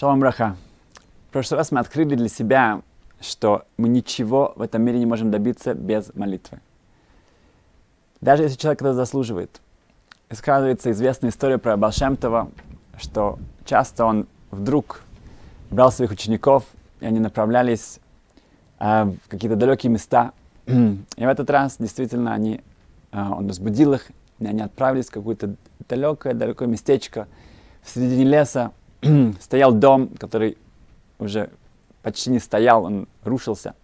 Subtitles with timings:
[0.00, 0.56] Шалом Браха.
[1.28, 2.80] В прошлый раз мы открыли для себя,
[3.20, 6.60] что мы ничего в этом мире не можем добиться без молитвы.
[8.22, 9.60] Даже если человек это заслуживает.
[10.30, 12.50] Сказывается известная история про Балшемтова,
[12.96, 15.02] что часто он вдруг
[15.70, 16.64] брал своих учеников,
[17.00, 18.00] и они направлялись
[18.78, 20.32] э, в какие-то далекие места.
[20.66, 22.62] и в этот раз действительно они,
[23.12, 25.56] э, он разбудил их, и они отправились в какое-то
[25.90, 27.28] далекое-далекое местечко
[27.82, 28.72] в середине леса,
[29.40, 30.56] стоял дом, который
[31.18, 31.50] уже
[32.02, 33.74] почти не стоял, он рушился.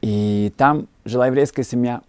[0.00, 2.02] И там жила еврейская семья.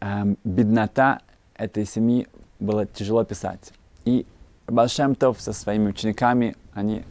[0.00, 1.20] Эм, беднота
[1.54, 2.28] этой семьи
[2.60, 3.72] было тяжело писать.
[4.04, 4.26] И
[4.66, 7.02] Балшемтов со своими учениками, они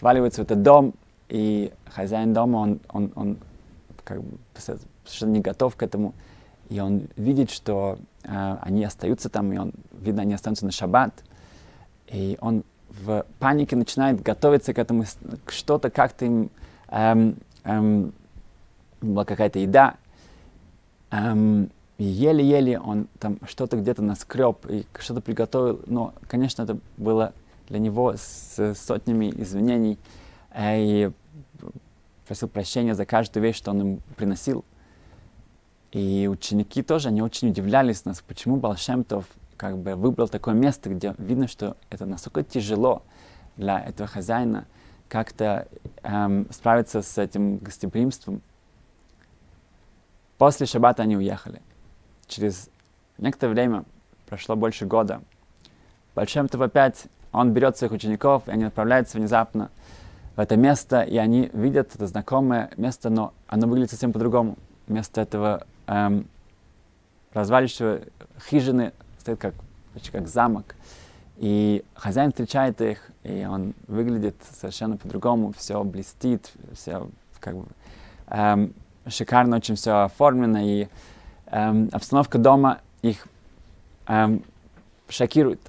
[0.00, 0.94] валиваются в этот дом,
[1.28, 3.38] и хозяин дома, он, он, он
[4.04, 6.14] как бы совершенно не готов к этому.
[6.68, 11.24] И он видит, что э, они остаются там, и он, видно, они останутся на шаббат.
[12.08, 15.04] И он в панике начинает готовиться к этому,
[15.48, 16.50] что-то как-то им,
[16.88, 18.12] эм, эм,
[19.00, 19.94] была какая-то еда,
[21.10, 27.32] эм, еле-еле он там что-то где-то наскреб и что-то приготовил, но, конечно, это было
[27.68, 29.98] для него с сотнями извинений,
[30.52, 31.10] э, и
[32.26, 34.64] просил прощения за каждую вещь, что он им приносил.
[35.92, 39.24] И ученики тоже, они очень удивлялись нас, почему Балшемтов
[39.60, 43.02] как бы выбрал такое место, где видно, что это настолько тяжело
[43.58, 44.64] для этого хозяина
[45.06, 45.68] как-то
[46.02, 48.40] эм, справиться с этим гостеприимством.
[50.38, 51.60] После шаббата они уехали.
[52.26, 52.70] Через
[53.18, 53.84] некоторое время,
[54.26, 55.20] прошло больше года,
[56.14, 59.70] Большем-то опять он берет своих учеников, и они отправляются внезапно
[60.36, 64.56] в это место, и они видят это знакомое место, но оно выглядит совсем по-другому.
[64.86, 66.26] Вместо этого эм,
[67.34, 68.00] развалившего
[68.48, 69.54] хижины стоит как,
[69.92, 70.74] почти как замок.
[71.36, 77.66] И хозяин встречает их, и он выглядит совершенно по-другому, все блестит, все как бы
[78.26, 78.74] эм,
[79.06, 80.88] шикарно очень все оформлено, и
[81.46, 83.26] эм, обстановка дома их
[84.06, 84.44] эм,
[85.08, 85.60] шокирует.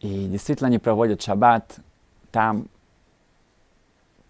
[0.00, 1.78] И действительно они проводят шаббат
[2.30, 2.68] там.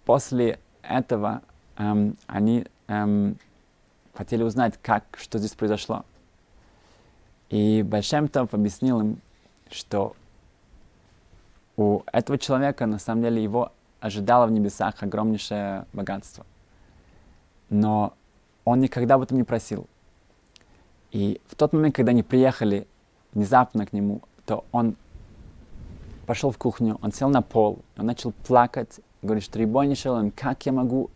[0.05, 1.43] После этого
[1.77, 3.37] эм, они эм,
[4.15, 6.05] хотели узнать, как, что здесь произошло.
[7.51, 9.21] И Большемтов объяснил им,
[9.71, 10.15] что
[11.77, 16.45] у этого человека, на самом деле, его ожидало в небесах огромнейшее богатство.
[17.71, 18.15] Но
[18.65, 19.87] он никогда об этом не просил.
[21.11, 22.87] И в тот момент, когда они приехали
[23.33, 24.97] внезапно к нему, то он
[26.27, 30.67] пошел в кухню, он сел на пол, он начал плакать, говорит, что Рибой Шелом, как
[30.67, 31.11] я могу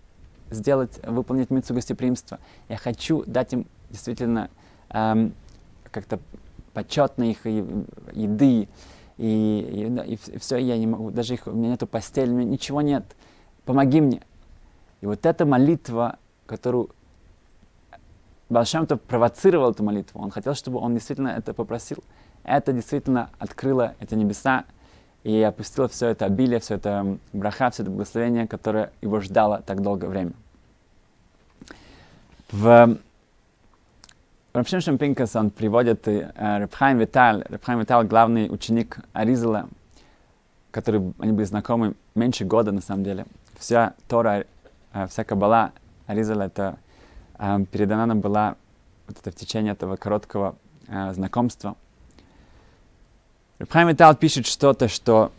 [0.51, 2.39] сделать, выполнить митцу гостеприимства?
[2.69, 4.49] Я хочу дать им действительно
[4.89, 5.35] эм,
[5.93, 6.19] как-то
[6.75, 8.69] почетно их еды,
[9.19, 12.35] и, и, и, и все, я не могу, даже их, у меня нету постели, у
[12.35, 13.05] меня ничего нет,
[13.65, 14.23] помоги мне.
[15.01, 16.91] И вот эта молитва, которую
[18.49, 21.99] Балшемтов провоцировал эту молитву, он хотел, чтобы он действительно это попросил.
[22.45, 24.65] Это действительно открыло эти небеса
[25.23, 29.81] и опустило все это обилие, все это браха, все это благословение, которое его ждало так
[29.81, 30.33] долгое время.
[32.51, 32.99] В
[34.53, 37.43] Рабшим Шампинкас, он приводит э, Рабхайм Виталь.
[37.49, 39.67] Рабхайм Виталь главный ученик Аризала,
[40.71, 43.25] который, они были знакомы меньше года, на самом деле.
[43.59, 44.45] Вся Тора,
[44.93, 45.73] э, вся Кабала
[46.07, 46.77] Аризала, это
[47.39, 48.57] э, передана нам была
[49.07, 50.57] вот это в течение этого короткого
[51.13, 51.77] знакомства.
[53.59, 55.33] Рабхайм Виталь пишет что-то, что,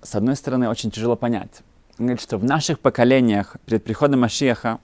[0.00, 1.62] с одной стороны, очень тяжело понять.
[1.98, 4.78] Он говорит, что в наших поколениях, перед приходом Машиаха,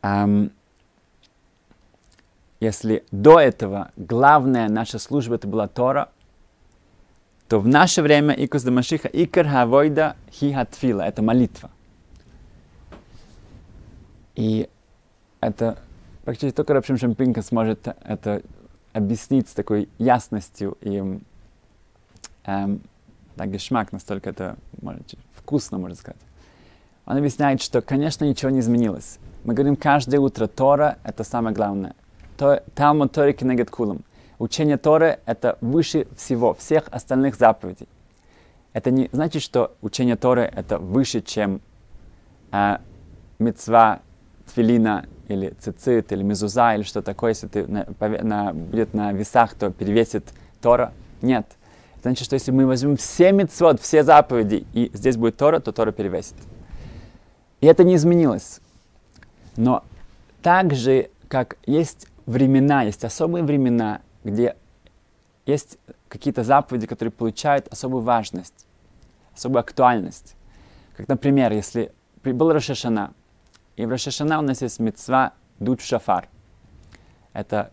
[0.00, 0.50] эм,
[2.60, 6.10] если до этого главная наша служба это была Тора,
[7.48, 11.70] то в наше время Икус Дамашиха Икар Хавойда Хи Хатфила, это молитва.
[14.34, 14.68] И
[15.40, 15.78] это
[16.24, 18.42] практически только Рабшим Шампинка сможет это
[18.92, 21.20] объяснить с такой ясностью и
[22.44, 22.80] эм,
[23.36, 26.20] так гешмак, настолько это может, вкусно, можно сказать.
[27.06, 29.18] Он объясняет, что, конечно, ничего не изменилось.
[29.44, 31.94] Мы говорим каждое утро Тора— это самое главное—
[32.38, 34.04] Талмуд Тори Кенегет Кулам.
[34.38, 37.88] Учение Торы— это выше всего, всех остальных заповедей.
[38.72, 41.60] Это не значит, что учение Торы— это выше, чем
[42.52, 42.78] э,
[43.40, 44.00] мецва,
[44.54, 49.54] твилина или цицит, или мезуза, или что такое, если ты на, на, будет на весах,
[49.54, 50.24] то перевесит
[50.62, 50.92] Тора.
[51.20, 51.46] Нет.
[51.94, 55.72] Это значит, что если мы возьмем все мецвод, все заповеди, и здесь будет Тора, то
[55.72, 56.36] Тора перевесит.
[57.60, 58.60] И это не изменилось.
[59.56, 59.82] Но
[60.42, 64.54] также, как есть времена, есть особые времена, где
[65.46, 65.78] есть
[66.08, 68.66] какие-то заповеди, которые получают особую важность,
[69.34, 70.36] особую актуальность.
[70.94, 71.90] Как, например, если
[72.22, 73.14] был Рошашана,
[73.76, 76.28] и в Рошашана у нас есть мецва дуть шафар.
[77.32, 77.70] Это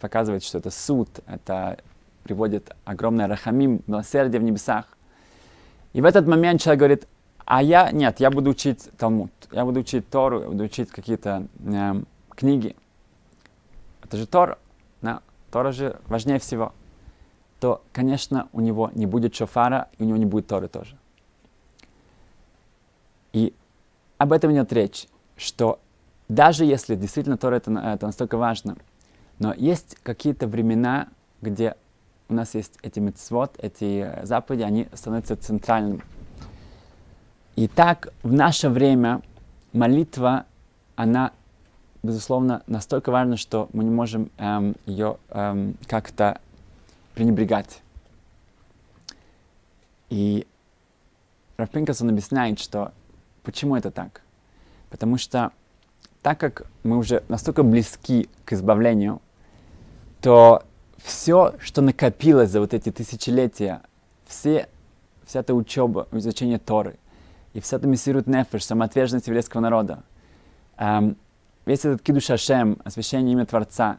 [0.00, 1.78] показывает, что это суд, это
[2.24, 4.84] приводит огромное рахамим, милосердие в небесах.
[5.94, 7.08] И в этот момент человек говорит,
[7.46, 11.46] а я, нет, я буду учить Талмуд, я буду учить Тору, я буду учить какие-то
[11.64, 12.02] э,
[12.34, 12.76] книги.
[14.04, 14.58] Это же Тора,
[15.02, 16.72] да, Тора же важнее всего.
[17.58, 20.96] То, конечно, у него не будет шофара, и у него не будет Торы тоже.
[23.32, 23.54] И
[24.18, 25.80] об этом идет речь, что
[26.28, 28.76] даже если действительно Тора это, это настолько важно,
[29.38, 31.08] но есть какие-то времена,
[31.40, 31.76] где
[32.28, 36.02] у нас есть эти мецвод, эти заповеди, они становятся центральными.
[37.56, 39.22] И так в наше время
[39.72, 40.46] молитва,
[40.96, 41.32] она,
[42.04, 46.38] безусловно, настолько важна, что мы не можем эм, ее эм, как-то
[47.14, 47.80] пренебрегать.
[50.10, 50.46] И
[51.56, 52.92] Рафпинкас, объясняет, что
[53.42, 54.20] почему это так.
[54.90, 55.50] Потому что
[56.22, 59.20] так как мы уже настолько близки к избавлению,
[60.20, 60.62] то
[61.02, 63.80] все, что накопилось за вот эти тысячелетия,
[64.26, 64.68] все,
[65.24, 66.96] вся эта учеба, изучение Торы,
[67.54, 70.02] и вся эта мессирут нефеш, самоотверженность еврейского народа,
[70.76, 71.16] эм,
[71.66, 73.98] весь этот кидуш Ашем, освящение имя Творца,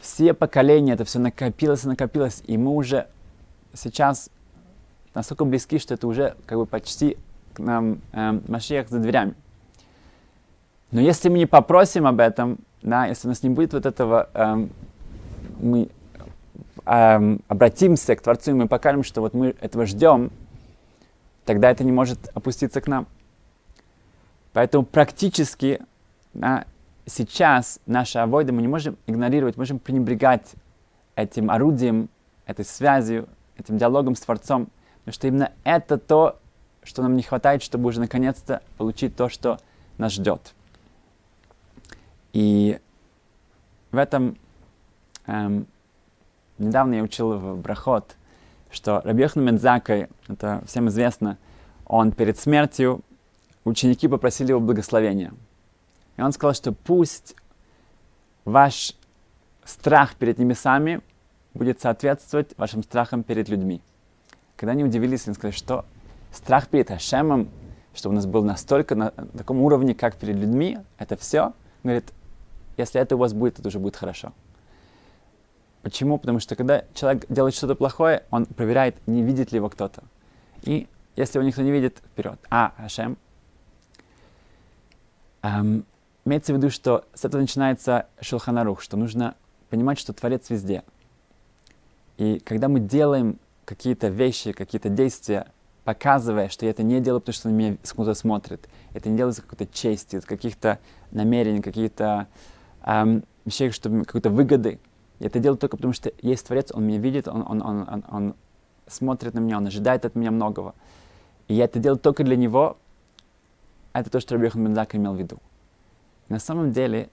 [0.00, 3.06] все поколения, это все накопилось и накопилось, и мы уже
[3.74, 4.30] сейчас
[5.14, 7.16] настолько близки, что это уже как бы почти
[7.54, 9.34] к нам эм, Машиях за дверями.
[10.90, 14.28] Но если мы не попросим об этом, да, если у нас не будет вот этого,
[14.34, 14.70] эм,
[15.60, 15.88] мы
[16.84, 20.30] эм, обратимся к Творцу, и мы покажем, что вот мы этого ждем,
[21.44, 23.06] тогда это не может опуститься к нам.
[24.52, 25.80] Поэтому практически
[26.36, 26.66] да,
[27.06, 30.54] сейчас наши авойды мы не можем игнорировать, можем пренебрегать
[31.14, 32.10] этим орудием,
[32.44, 34.68] этой связью, этим диалогом с Творцом,
[34.98, 36.38] потому что именно это то,
[36.82, 39.58] что нам не хватает, чтобы уже наконец-то получить то, что
[39.96, 40.54] нас ждет.
[42.34, 42.78] И
[43.92, 44.36] в этом
[45.26, 45.66] эм,
[46.58, 48.14] недавно я учил в Брахот,
[48.70, 51.38] что Рабьехна Мензакой, это всем известно,
[51.86, 53.00] он перед смертью,
[53.64, 55.32] ученики попросили его благословения.
[56.16, 57.34] И он сказал, что пусть
[58.44, 58.94] ваш
[59.64, 61.00] страх перед небесами
[61.54, 63.82] будет соответствовать вашим страхам перед людьми.
[64.56, 65.84] Когда они удивились, они сказали, что
[66.32, 67.48] страх перед Хашемом,
[67.94, 71.52] что у нас был настолько на таком уровне, как перед людьми, это все.
[71.82, 72.12] Говорит,
[72.76, 74.32] если это у вас будет, это уже будет хорошо.
[75.82, 76.18] Почему?
[76.18, 80.02] Потому что когда человек делает что-то плохое, он проверяет, не видит ли его кто-то.
[80.62, 82.38] И если его никто не видит, вперед.
[82.50, 83.16] А, Хашем.
[85.42, 85.84] Эм,
[86.26, 89.36] имеется в виду, что с этого начинается Шелханарух, что нужно
[89.70, 90.82] понимать, что Творец везде.
[92.18, 95.46] И когда мы делаем какие-то вещи, какие-то действия,
[95.84, 98.68] показывая, что я это не делаю, потому что на меня кто-то смотрит.
[98.92, 100.80] Это не делаю какой-то чести, из каких-то
[101.12, 102.26] намерений, каких-то
[102.84, 104.80] эм, вещей, чтобы какой-то выгоды.
[105.20, 108.04] Я это делаю только потому, что есть Творец, Он меня видит, Он, он, он, он,
[108.10, 108.34] он
[108.88, 110.74] смотрит на меня, Он ожидает от меня многого.
[111.46, 112.78] И я это делаю только для Него.
[113.92, 115.38] Это то, что Рабихан Бензак имел в виду.
[116.28, 117.10] На самом деле,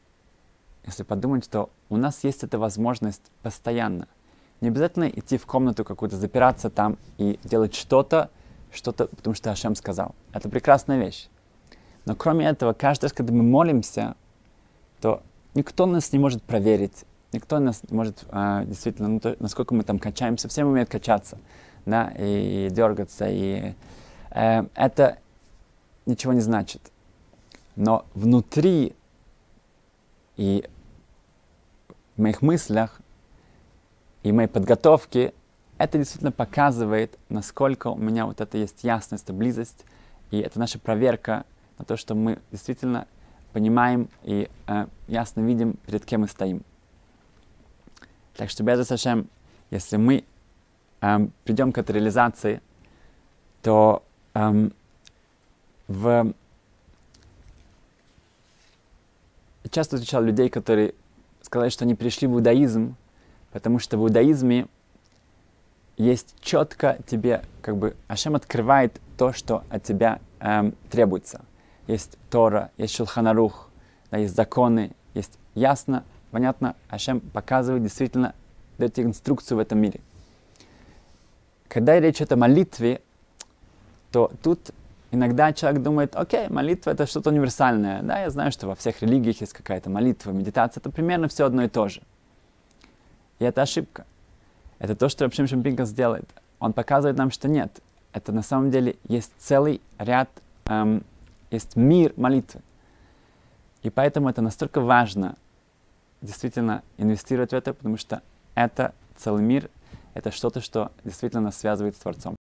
[0.86, 4.08] если подумать, что у нас есть эта возможность постоянно.
[4.62, 8.30] Не обязательно идти в комнату какую-то, запираться там и делать что-то,
[8.72, 10.16] что-то, потому что Ашем сказал.
[10.32, 11.28] Это прекрасная вещь.
[12.06, 14.16] Но кроме этого, каждый раз, когда мы молимся,
[15.00, 15.22] то
[15.54, 19.84] никто нас не может проверить, никто нас не может а, действительно, ну, то, насколько мы
[19.84, 21.38] там качаемся, все умеют качаться,
[21.86, 23.74] да, и, и дергаться, и
[24.32, 25.20] э, это
[26.06, 26.82] ничего не значит.
[27.76, 28.96] Но внутри
[30.38, 30.68] и
[32.16, 33.00] в моих мыслях
[34.24, 35.34] и моей подготовке
[35.78, 39.86] это действительно показывает, насколько у меня вот это есть ясность, близость,
[40.32, 41.46] и это наша проверка
[41.78, 43.08] на то, что мы действительно
[43.52, 46.64] понимаем и э, ясно видим, перед кем мы стоим.
[48.36, 49.28] Так что, без Сашем,
[49.70, 50.24] если мы
[51.02, 52.62] э, придем к этой реализации,
[53.62, 54.70] то э,
[55.88, 56.34] в...
[59.74, 60.94] часто встречал людей, которые
[61.42, 62.96] сказали, что они пришли в иудаизм,
[63.52, 64.68] потому что в иудаизме
[65.98, 71.42] есть четко тебе, как бы, Ашем открывает то, что от тебя эм, требуется–
[71.88, 73.70] есть Тора, есть Шулханарух,
[74.12, 78.34] да, есть законы, есть ясно, понятно, Ашем показывает действительно,
[78.78, 80.00] дает инструкцию в этом мире.
[81.68, 83.02] Когда речь идет о молитве,
[84.12, 84.72] то тут
[85.14, 88.02] иногда человек думает, окей, молитва это что-то универсальное.
[88.02, 91.64] Да, я знаю, что во всех религиях есть какая-то молитва, медитация, это примерно все одно
[91.64, 92.02] и то же.
[93.40, 94.06] И это ошибка.
[94.80, 96.28] Это то, что Рабшим Шампинкас делает.
[96.60, 97.80] Он показывает нам, что нет.
[98.12, 100.30] Это на самом деле есть целый ряд,
[100.66, 101.04] эм,
[101.52, 102.62] есть мир молитвы.
[103.84, 105.36] И поэтому это настолько важно
[106.22, 108.22] действительно инвестировать в это, потому что
[108.56, 109.70] это целый мир,
[110.14, 112.36] это что-то, что действительно нас связывает с Творцом.